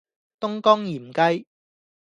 [0.39, 1.45] 東江鹽雞